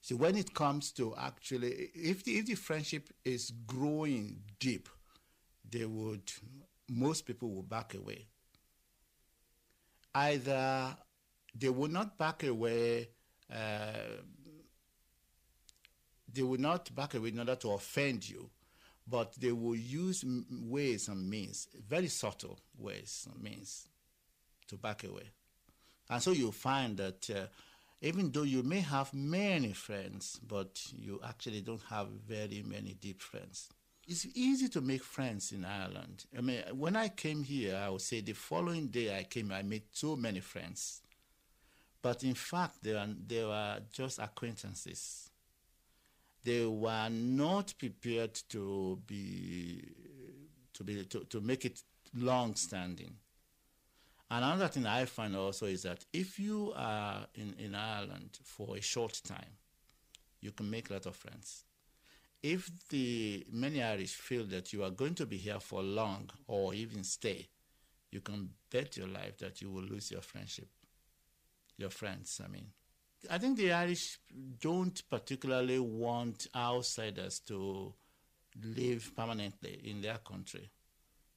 [0.00, 4.88] See, when it comes to actually, if the, if the friendship is growing deep,
[5.68, 6.32] they would,
[6.88, 8.26] most people will back away.
[10.14, 10.96] Either
[11.54, 13.10] they will not back away,
[13.52, 14.22] uh,
[16.32, 18.50] they will not back away in order to offend you
[19.10, 23.88] but they will use ways and means, very subtle ways and means,
[24.68, 25.30] to back away.
[26.08, 27.46] And so you find that uh,
[28.00, 33.20] even though you may have many friends, but you actually don't have very many deep
[33.20, 33.68] friends.
[34.06, 36.24] It's easy to make friends in Ireland.
[36.36, 39.62] I mean, when I came here, I would say the following day I came, I
[39.62, 41.02] made so many friends.
[42.02, 45.30] But in fact, they were, they were just acquaintances
[46.44, 49.82] they were not prepared to be
[50.72, 51.82] to be to, to make it
[52.16, 53.14] long standing.
[54.30, 58.80] Another thing I find also is that if you are in, in Ireland for a
[58.80, 59.56] short time,
[60.40, 61.64] you can make a lot of friends.
[62.42, 66.72] If the many Irish feel that you are going to be here for long or
[66.74, 67.48] even stay,
[68.12, 70.68] you can bet your life that you will lose your friendship,
[71.80, 72.66] your friends, I mean.
[73.30, 74.18] I think the Irish
[74.60, 77.92] don't particularly want outsiders to
[78.64, 80.70] live permanently in their country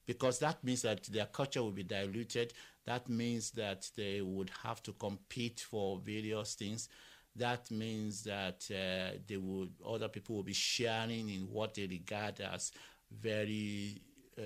[0.06, 2.52] because that means that their culture will be diluted,
[2.84, 6.88] That means that they would have to compete for various things.
[7.36, 12.40] That means that uh, they would other people will be sharing in what they regard
[12.40, 12.72] as
[13.10, 14.02] very
[14.38, 14.42] uh,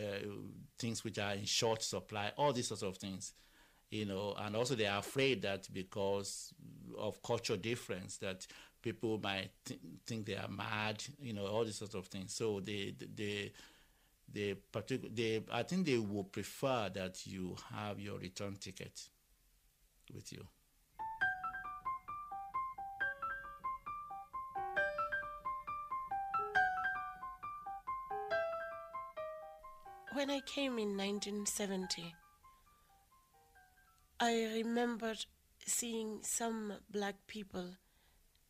[0.79, 2.33] things which are in short supply.
[2.37, 3.35] All these sorts of things,
[3.90, 6.53] you know, and also they are afraid that because
[6.98, 8.46] of cultural difference that
[8.83, 12.35] people might th- think they are mad, you know, all these sorts of things.
[12.35, 13.53] So they they
[14.33, 19.09] they particular they I think they would prefer that you have your return ticket
[20.12, 20.46] with you.
[30.14, 32.14] When I came in 1970,
[34.21, 35.27] I remembered
[35.65, 37.77] seeing some black people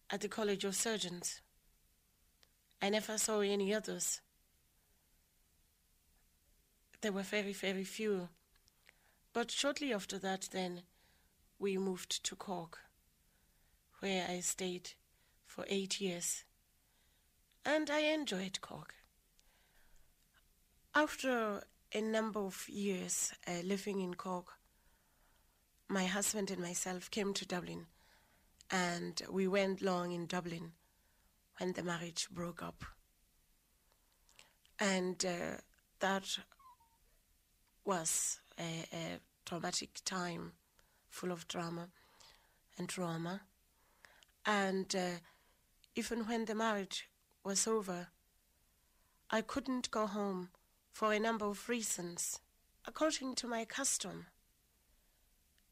[0.09, 1.43] at the College of Surgeons.
[2.81, 4.23] I never saw any others.
[7.03, 8.31] There were very, very few.
[9.35, 10.85] But shortly after that, then,
[11.59, 12.79] we moved to Cork,
[14.01, 14.93] where I stayed
[15.45, 16.45] for eight years.
[17.67, 18.95] And I enjoyed Cork.
[20.95, 24.58] After a number of years uh, living in Cork,
[25.89, 27.87] my husband and myself came to Dublin,
[28.71, 30.73] and we went long in Dublin
[31.59, 32.85] when the marriage broke up.
[34.79, 35.61] And uh,
[36.01, 36.39] that
[37.85, 40.53] was a, a traumatic time
[41.09, 41.89] full of drama
[42.77, 43.41] and trauma.
[44.45, 45.21] And uh,
[45.95, 47.09] even when the marriage
[47.43, 48.09] was over,
[49.31, 50.51] I couldn't go home
[50.93, 52.41] for a number of reasons.
[52.87, 54.27] According to my custom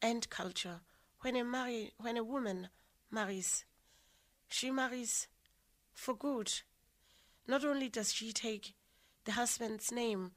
[0.03, 0.81] and culture,
[1.21, 2.69] when a, marry, when a woman
[3.11, 3.65] marries,
[4.49, 5.29] she marries
[5.93, 6.53] for good.
[7.47, 8.75] Not only does she take
[9.25, 10.33] the husband's name,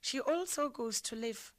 [0.00, 1.52] she also goes to live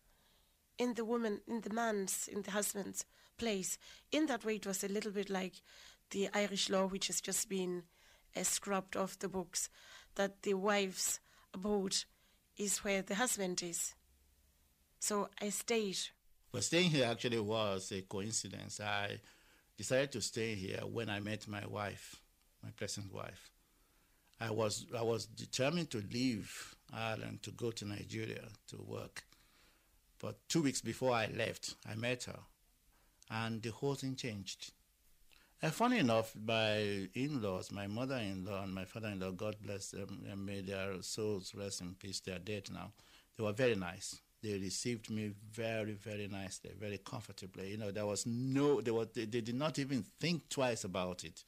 [0.78, 3.06] in the woman, in the man's, in the husband's
[3.38, 3.78] place.
[4.12, 5.62] In that way, it was a little bit like
[6.12, 7.84] the Irish law, which has just been
[8.36, 9.70] uh, scrubbed off the books,
[10.16, 11.20] that the wife's
[11.54, 11.96] abode
[12.58, 13.96] is where the husband is.
[15.00, 15.98] So I stayed.
[16.56, 18.80] But staying here actually was a coincidence.
[18.80, 19.20] I
[19.76, 22.16] decided to stay here when I met my wife,
[22.64, 23.52] my present wife.
[24.40, 29.26] I was I was determined to leave Ireland to go to Nigeria to work.
[30.18, 32.40] But two weeks before I left, I met her,
[33.30, 34.72] and the whole thing changed.
[35.62, 40.62] And funny enough, my in-laws, my mother-in-law and my father-in-law, God bless them, and may
[40.62, 42.22] their souls rest in peace.
[42.22, 42.94] They are dead now.
[43.36, 44.22] They were very nice.
[44.46, 47.72] They received me very, very nicely, very comfortably.
[47.72, 51.24] You know, there was no, they, were, they, they did not even think twice about
[51.24, 51.44] it.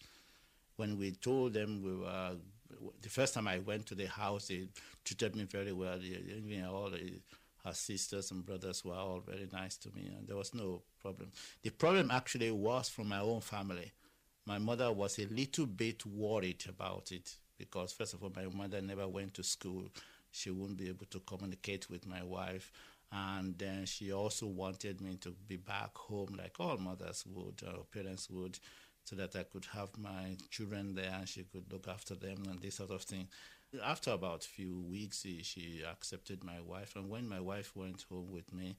[0.78, 2.32] When we told them we were,
[3.00, 4.70] the first time I went to the house, they
[5.06, 6.00] treated me very well.
[6.02, 7.20] Even all the,
[7.64, 11.32] her sisters and brothers were all very nice to me, and there was no problem.
[11.62, 13.92] The problem actually was from my own family.
[14.48, 18.82] My mother was a little bit worried about it because, first of all, my mother
[18.82, 19.84] never went to school.
[20.38, 22.72] She wouldn't be able to communicate with my wife.
[23.12, 27.86] And then she also wanted me to be back home like all mothers would, or
[27.94, 28.60] parents would,
[29.06, 32.62] so that I could have my children there and she could look after them and
[32.62, 33.28] this sort of thing.
[33.84, 36.96] After about a few weeks, she accepted my wife.
[36.96, 38.78] And when my wife went home with me,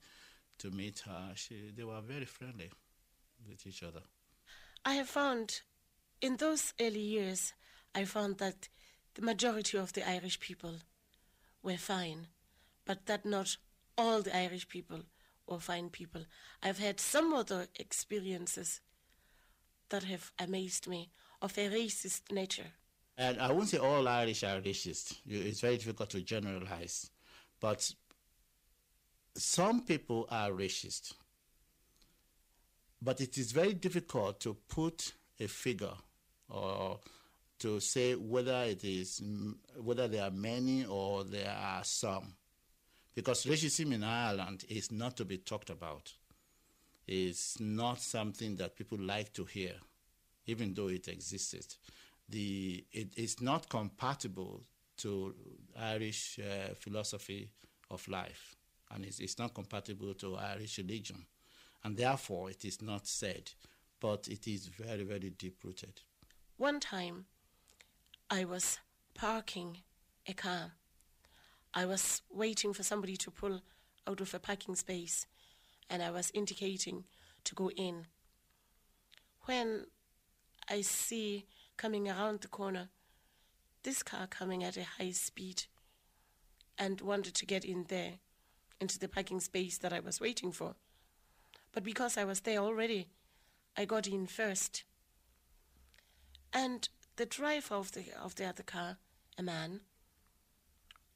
[0.58, 2.70] to meet her, she, they were very friendly
[3.48, 4.00] with each other.
[4.84, 5.60] I have found
[6.20, 7.52] in those early years,
[7.94, 8.68] I found that
[9.14, 10.74] the majority of the Irish people
[11.62, 12.28] were fine,
[12.84, 13.56] but that not
[13.96, 15.00] all the Irish people
[15.46, 16.24] were fine people.
[16.62, 18.80] I've had some other experiences
[19.88, 22.72] that have amazed me of a racist nature.
[23.16, 25.16] And I won't say all Irish are racist.
[25.26, 27.10] It's very difficult to generalize.
[27.60, 27.92] But
[29.34, 31.14] some people are racist,
[33.02, 35.94] but it is very difficult to put a figure
[36.48, 37.00] or
[37.60, 39.22] to say whether it is
[39.76, 42.34] whether there are many or there are some,
[43.14, 46.12] because racism in Ireland is not to be talked about.
[47.06, 49.74] It's not something that people like to hear,
[50.46, 51.66] even though it existed.
[52.28, 54.62] The it is not compatible
[54.98, 55.34] to
[55.78, 57.50] Irish uh, philosophy
[57.90, 58.56] of life
[58.90, 61.26] and it's, it's not compatible to Irish religion.
[61.84, 63.50] And therefore, it is not said,
[64.00, 66.00] but it is very, very deep rooted.
[66.56, 67.26] One time,
[68.30, 68.78] I was
[69.14, 69.78] parking
[70.26, 70.72] a car.
[71.72, 73.62] I was waiting for somebody to pull
[74.06, 75.26] out of a parking space,
[75.88, 77.04] and I was indicating
[77.44, 78.06] to go in.
[79.46, 79.86] When
[80.68, 82.88] I see coming around the corner
[83.82, 85.64] this car coming at a high speed
[86.76, 88.14] and wanted to get in there
[88.80, 90.74] into the parking space that I was waiting for.
[91.72, 93.08] But because I was there already,
[93.76, 94.84] I got in first.
[96.52, 96.88] And
[97.18, 98.96] the driver of the of the other car,
[99.36, 99.80] a man,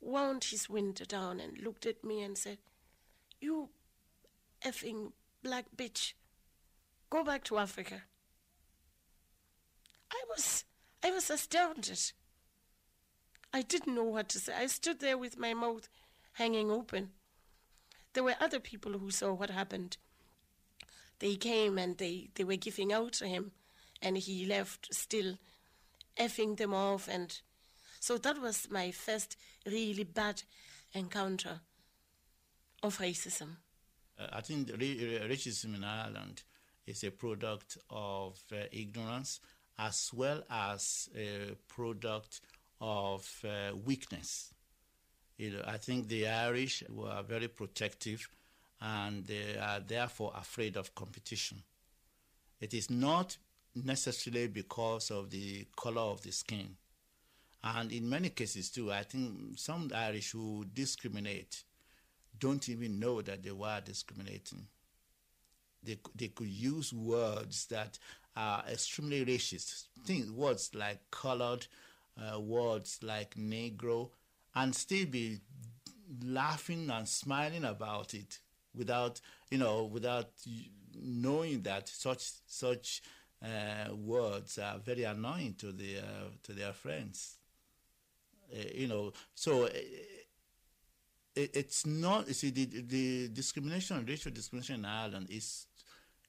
[0.00, 2.58] wound his window down and looked at me and said,
[3.40, 3.70] You
[4.64, 6.14] effing black bitch,
[7.08, 8.02] go back to Africa.
[10.10, 10.64] I was
[11.04, 12.12] I was astounded.
[13.54, 14.54] I didn't know what to say.
[14.54, 15.88] I stood there with my mouth
[16.32, 17.10] hanging open.
[18.12, 19.98] There were other people who saw what happened.
[21.20, 23.52] They came and they, they were giving out to him,
[24.00, 25.36] and he left still
[26.18, 27.08] effing them off.
[27.08, 27.38] And
[28.00, 29.36] so that was my first
[29.66, 30.42] really bad
[30.94, 31.60] encounter
[32.82, 33.56] of racism.
[34.18, 36.42] Uh, I think racism in Ireland
[36.86, 39.40] is a product of uh, ignorance
[39.78, 42.40] as well as a product
[42.80, 44.52] of uh, weakness.
[45.38, 48.28] You know, I think the Irish were very protective
[48.80, 51.62] and they are therefore afraid of competition.
[52.60, 53.38] It is not
[53.74, 56.76] necessarily because of the color of the skin.
[57.64, 61.62] And in many cases, too, I think some Irish who discriminate
[62.38, 64.66] don't even know that they were discriminating.
[65.84, 67.98] They, they could use words that
[68.36, 69.86] are extremely racist.
[70.04, 71.66] Things, words like colored,
[72.18, 74.10] uh, words like negro,
[74.54, 75.38] and still be
[76.24, 78.38] laughing and smiling about it
[78.74, 79.20] without,
[79.50, 80.30] you know, without
[81.00, 83.02] knowing that such such
[83.42, 86.04] uh, words are very annoying to their
[86.42, 87.36] to their friends.
[88.52, 89.64] Uh, you know, so.
[89.64, 89.70] Uh,
[91.34, 92.28] it, it's not.
[92.28, 95.66] You see, the, the discrimination, racial discrimination in Ireland is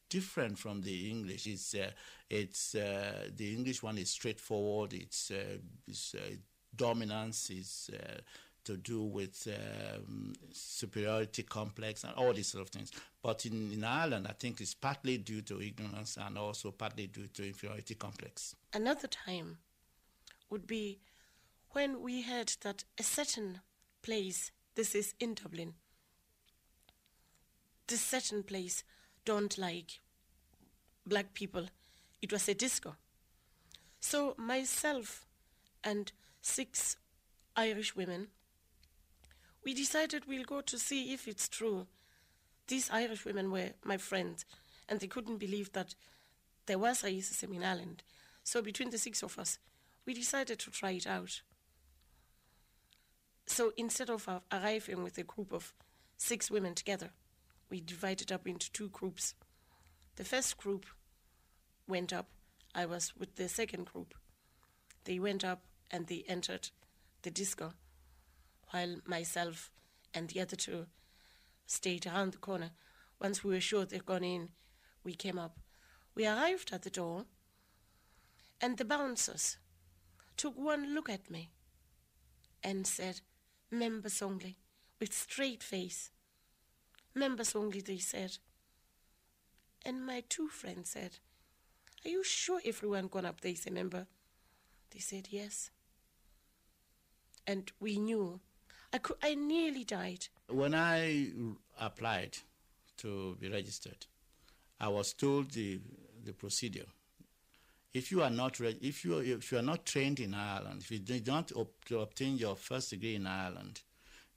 [0.09, 1.47] different from the English.
[1.47, 1.91] It's uh,
[2.30, 4.93] it's uh, the English one is straightforward.
[4.93, 5.57] It's, uh,
[5.88, 6.36] it's uh,
[6.76, 8.20] dominance is uh,
[8.66, 12.91] to do with um, superiority complex and all these sort of things.
[13.22, 17.28] But in, in Ireland, I think it's partly due to ignorance and also partly due
[17.28, 18.55] to inferiority complex.
[18.74, 19.57] Another time
[20.49, 20.99] would be
[21.72, 23.61] when we heard that a certain
[24.01, 25.74] place, this is in Dublin,
[27.88, 28.84] this certain place
[29.26, 29.99] don't like
[31.05, 31.68] black people.
[32.22, 32.95] It was a disco.
[33.99, 35.26] So myself
[35.84, 36.11] and
[36.41, 36.97] six
[37.55, 38.28] Irish women,
[39.64, 41.88] we decided we'll go to see if it's true.
[42.68, 44.45] These Irish women were my friends,
[44.88, 45.95] and they couldn't believe that
[46.66, 48.03] there was racism in Ireland.
[48.43, 49.59] So between the six of us,
[50.05, 51.41] we decided to try it out.
[53.45, 55.74] So instead of arriving with a group of
[56.18, 57.09] six women together,
[57.70, 59.36] we divided up into two groups.
[60.16, 60.86] The first group
[61.88, 62.28] went up.
[62.76, 64.14] I was with the second group.
[65.05, 65.61] They went up
[65.91, 66.70] and they entered
[67.24, 67.74] the disco,
[68.74, 69.70] while myself
[70.16, 70.88] and the other two
[71.68, 72.72] stayed around the corner.
[73.22, 74.50] Once we were sure they'd gone in,
[75.04, 75.60] we came up.
[76.16, 77.26] We arrived at the door,
[78.60, 79.58] and the bouncers
[80.38, 81.52] took one look at me
[82.64, 83.22] and said,
[83.70, 84.58] Members only,
[85.00, 86.10] with straight face.
[87.14, 88.38] Members only, they said.
[89.86, 91.18] And my two friends said,
[92.06, 94.08] Are you sure everyone gone up there is a member?
[94.92, 95.70] They said, Yes.
[97.46, 98.40] And we knew.
[98.94, 100.28] I, could, I nearly died.
[100.48, 101.32] When I
[101.80, 102.38] applied
[102.98, 104.06] to be registered,
[104.80, 105.80] I was told the,
[106.24, 106.86] the procedure.
[107.94, 110.98] If you are not if you if you are not trained in Ireland, if you
[110.98, 113.82] did not op- to obtain your first degree in Ireland,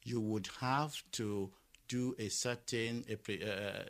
[0.04, 1.50] you would have to
[1.88, 3.84] do a certain a uh,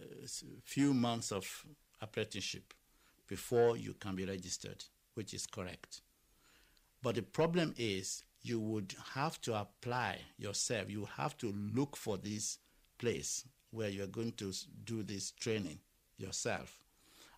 [0.63, 1.67] few months of
[2.01, 2.75] apprenticeship
[3.27, 6.01] before you can be registered, which is correct.
[7.03, 10.89] But the problem is you would have to apply yourself.
[10.91, 12.59] You have to look for this
[12.99, 14.53] place where you're going to
[14.85, 15.79] do this training
[16.17, 16.83] yourself.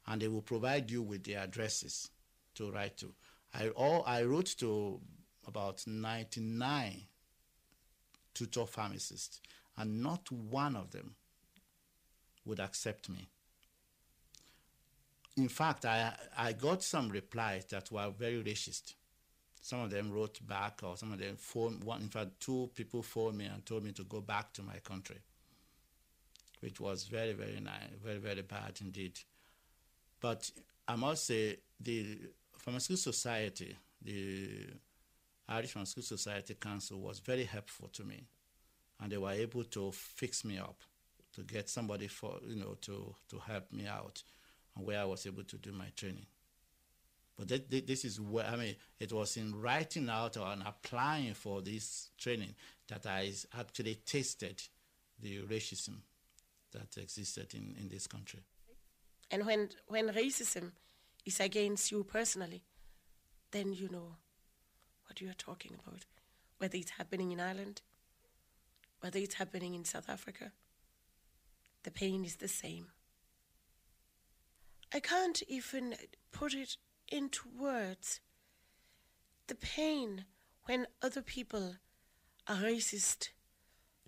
[0.07, 2.11] And they will provide you with the addresses
[2.55, 3.13] to write to.
[3.55, 5.01] I, all, I wrote to
[5.47, 7.03] about 99
[8.35, 9.41] tutor pharmacists
[9.77, 11.15] and not one of them
[12.45, 13.29] would accept me.
[15.37, 18.95] In fact, I, I got some replies that were very racist.
[19.69, 21.85] Some of them wrote back, or some of them phoned.
[21.85, 24.79] One, in fact, two people phoned me and told me to go back to my
[24.79, 25.19] country,
[26.61, 29.21] which was very, very nice, very, very bad indeed.
[30.21, 30.51] But
[30.89, 32.19] I must say, the
[32.57, 34.69] Pharmaceutical Society, the
[35.51, 38.25] Irish Pharmaceutical Society Council, was very helpful to me
[39.01, 40.81] and they were able to fix me up,
[41.35, 44.23] to get somebody for you know to to help me out,
[44.77, 46.27] where I was able to do my training.
[47.39, 51.62] But that, this is where I mean it was in writing out and applying for
[51.62, 52.55] this training
[52.89, 54.61] that I actually tasted
[55.20, 55.99] the racism
[56.72, 58.41] that existed in, in this country.
[59.30, 60.72] And when, when racism
[61.24, 62.62] is against you personally,
[63.53, 64.16] then you know
[65.07, 66.05] what you're talking about.
[66.59, 67.82] Whether it's happening in Ireland,
[69.01, 70.53] whether it's happening in South Africa,
[71.84, 72.89] the pain is the same.
[74.93, 75.95] I can't even
[76.32, 76.76] put it
[77.11, 78.21] into words.
[79.47, 80.25] The pain
[80.65, 81.77] when other people
[82.47, 83.31] are racist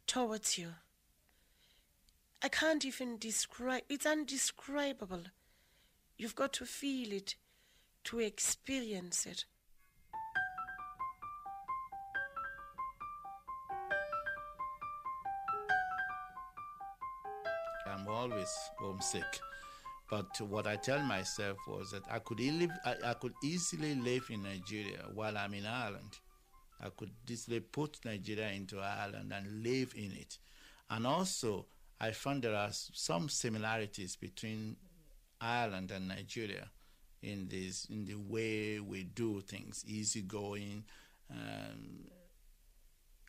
[0.07, 0.75] towards you.
[2.43, 5.25] I can't even describe it's undescribable.
[6.17, 7.35] You've got to feel it
[8.05, 9.45] to experience it.
[17.87, 19.41] I'm always homesick.
[20.11, 24.27] But what I tell myself was that I could, live, I, I could easily live
[24.29, 26.19] in Nigeria while I'm in Ireland.
[26.83, 30.39] I could easily put Nigeria into Ireland and live in it.
[30.91, 31.67] And also,
[32.01, 34.77] I found there are some similarities between
[35.41, 36.69] Ireland and Nigeria
[37.23, 40.85] in this in the way we do things, easygoing,
[41.31, 42.07] um,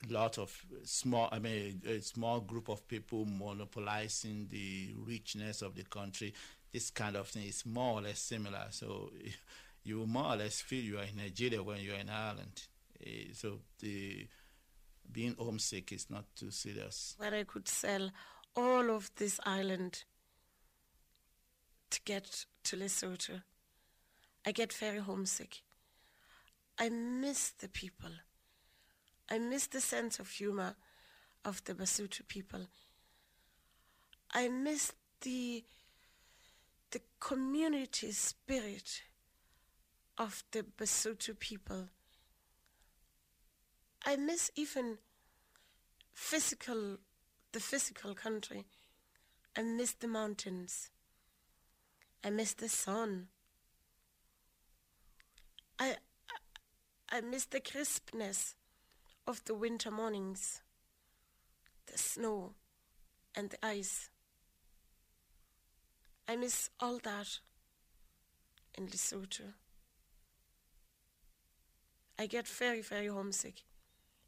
[0.09, 5.83] lot of small i mean a small group of people monopolizing the richness of the
[5.83, 6.33] country
[6.71, 8.67] this kind of thing is more or less similar.
[8.69, 9.11] So
[9.83, 12.63] you more or less feel you are in nigeria when you're in ireland.
[13.03, 14.27] Uh, so the
[15.11, 17.15] being homesick is not too serious.
[17.17, 18.11] Where i could sell
[18.55, 20.03] all of this island
[21.89, 23.41] to get to lesotho.
[24.45, 25.61] I get very homesick.
[26.79, 28.11] I miss the people.
[29.29, 30.75] I miss the sense of humor
[31.45, 32.67] of the Basotho people.
[34.33, 35.63] I miss the
[36.91, 39.01] the community spirit
[40.17, 41.87] of the Basotho people.
[44.05, 44.97] I miss even
[46.13, 46.97] physical
[47.53, 48.65] the physical country.
[49.57, 50.89] I miss the mountains.
[52.23, 53.27] I miss the sun.
[55.79, 55.95] I
[57.09, 58.55] I, I miss the crispness
[59.27, 60.61] of the winter mornings,
[61.87, 62.53] the snow
[63.35, 64.10] and the ice.
[66.27, 67.39] I miss all that
[68.77, 69.53] in Lesotho.
[72.17, 73.63] I get very, very homesick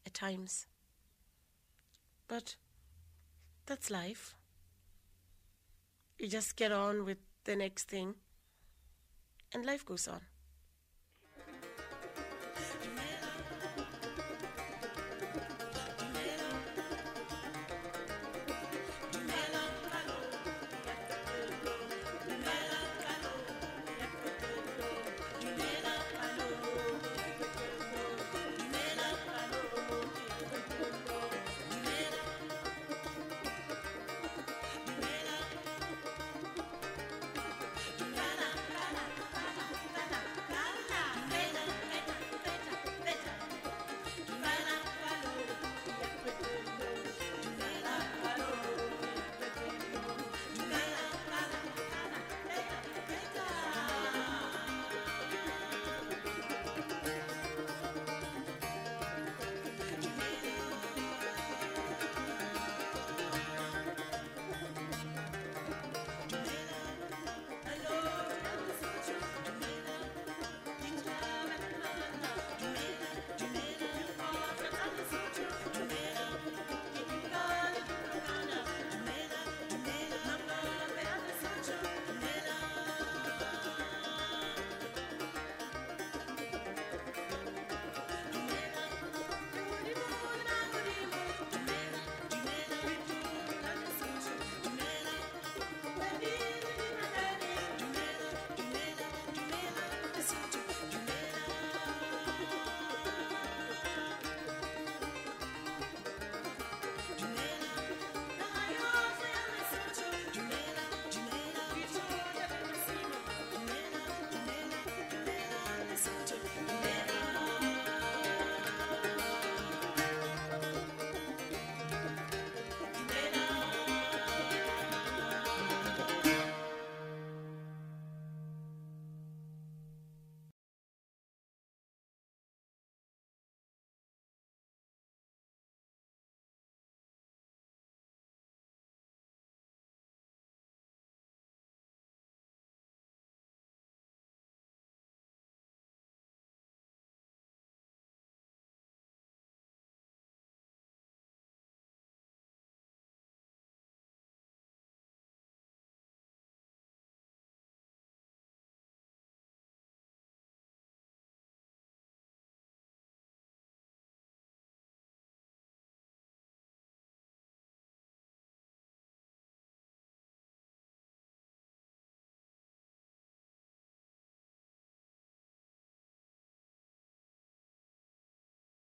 [0.05, 0.67] at times.
[2.27, 2.55] But
[3.65, 4.35] that's life.
[6.17, 8.15] You just get on with the next thing,
[9.53, 10.21] and life goes on.